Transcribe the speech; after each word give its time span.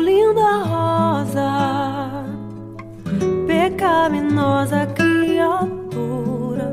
linda 0.00 0.64
rosa, 0.64 2.24
pecaminosa 3.46 4.86
criatura. 4.86 6.68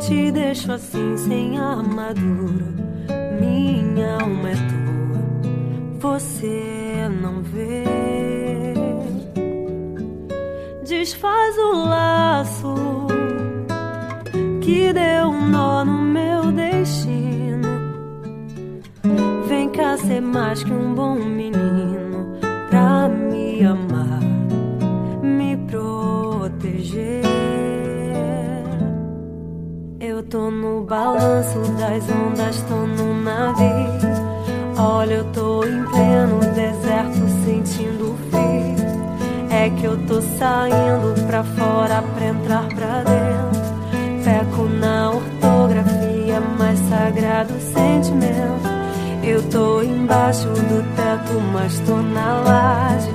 Te 0.00 0.30
deixo 0.30 0.72
assim 0.72 1.16
sem 1.16 1.58
armadura, 1.58 2.66
minha 3.40 4.20
alma 4.20 4.50
é 4.50 4.54
tua, 4.54 5.22
você 5.98 7.08
não 7.20 7.42
vê. 7.42 7.84
Desfaz 10.86 11.56
o 11.58 11.72
laço 11.88 12.74
que 14.60 14.92
deu 14.92 15.28
um 15.28 15.48
nó 15.48 15.84
no 15.84 16.02
meu 16.02 16.52
destino 16.52 17.33
Ser 19.96 20.20
mais 20.20 20.62
que 20.62 20.72
um 20.72 20.92
bom 20.92 21.14
menino 21.14 22.36
pra 22.68 23.08
me 23.08 23.64
amar, 23.64 24.20
me 25.22 25.56
proteger. 25.68 27.22
Eu 30.00 30.22
tô 30.24 30.50
no 30.50 30.84
balanço 30.84 31.60
das 31.78 32.04
ondas, 32.10 32.60
tô 32.68 32.74
no 32.74 33.14
navio. 33.22 33.64
Olha, 34.76 35.14
eu 35.14 35.24
tô 35.32 35.64
em 35.64 35.84
pleno 35.84 36.40
deserto, 36.40 37.26
sentindo 37.44 38.14
frio. 38.30 38.74
É 39.48 39.70
que 39.70 39.84
eu 39.84 39.96
tô 40.06 40.20
saindo 40.20 40.83
tô 49.54 49.80
embaixo 49.82 50.48
do 50.48 50.82
teto, 50.96 51.40
mas 51.52 51.78
tô 51.86 51.94
na 51.94 52.40
laje. 52.40 53.10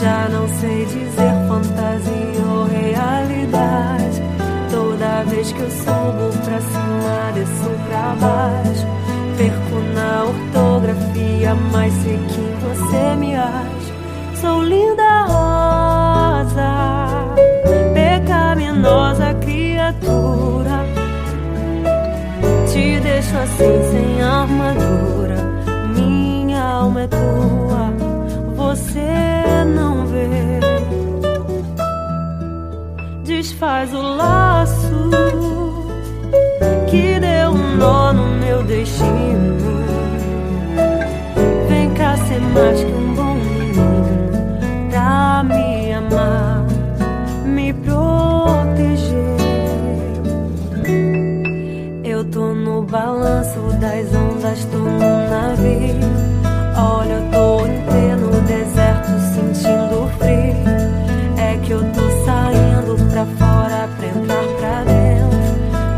Já 0.00 0.26
não 0.30 0.48
sei 0.58 0.86
dizer 0.86 1.34
fantasia 1.46 2.46
ou 2.50 2.64
realidade. 2.64 4.22
Toda 4.70 5.22
vez 5.24 5.52
que 5.52 5.60
eu 5.60 5.70
subo 5.70 6.44
pra 6.44 6.60
cima, 6.60 7.32
desço 7.34 7.70
pra 7.88 8.16
baixo. 8.18 8.86
Perco 9.36 9.80
na 9.94 10.24
ortografia, 10.24 11.54
mas 11.70 11.92
sei 12.02 12.16
que 12.16 12.40
você 12.64 13.16
me 13.16 13.36
acha. 13.36 13.92
Sou 14.40 14.62
linda 14.62 15.24
rosa, 15.26 16.64
pecaminosa 17.92 19.34
criatura. 19.34 20.86
Te 22.72 22.98
deixo 23.00 23.36
assim 23.36 23.90
sem 23.90 24.22
armadura. 24.22 25.21
É 27.02 27.08
você 28.54 29.64
não 29.74 30.06
vê 30.06 30.60
desfaz 33.24 33.92
o 33.92 34.00
laço 34.00 35.10
que 36.88 37.18
deu 37.18 37.50
um 37.50 37.76
nó 37.76 38.12
no 38.12 38.28
meu 38.38 38.62
destino. 38.62 39.82
Vem 41.68 41.92
cá 41.94 42.16
ser 42.18 42.40
mais 42.40 42.78
que 42.84 42.92
um 42.92 43.14
bom 43.16 43.34
menino 43.34 44.88
pra 44.88 45.42
me 45.42 45.92
amar, 45.92 46.64
me 47.44 47.72
proteger. 47.72 49.16
Eu 52.04 52.24
tô 52.26 52.54
no 52.54 52.82
balanço 52.82 53.58
das 53.80 54.06
ondas, 54.14 54.64
tô 54.66 54.78
no 54.78 54.98
navio. 54.98 56.41
Olha, 56.82 57.12
eu 57.12 57.30
tô 57.30 57.66
em 57.66 57.80
pleno 57.82 58.40
deserto 58.42 59.08
sentindo 59.32 60.10
frio. 60.18 60.56
É 61.38 61.56
que 61.62 61.70
eu 61.70 61.84
tô 61.92 62.00
saindo 62.24 62.96
pra 63.08 63.24
fora 63.38 63.88
pra 63.96 64.06
entrar 64.08 64.44
pra 64.58 64.82
dentro. 64.82 65.38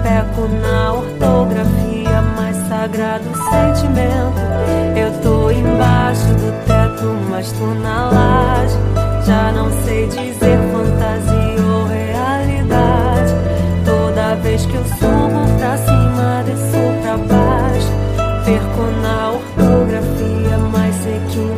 Peco 0.03 0.47
na 0.61 0.93
ortografia, 0.93 2.21
mais 2.37 2.56
sagrado 2.69 3.25
sentimento. 3.25 4.44
Eu 4.94 5.11
tô 5.23 5.50
embaixo 5.50 6.27
do 6.34 6.53
teto, 6.67 7.06
mas 7.31 7.50
tô 7.53 7.67
na 7.67 8.11
laje. 8.11 8.77
Já 9.27 9.53
não 9.53 9.71
sei 9.84 10.06
dizer. 10.09 10.74
You. 21.15 21.54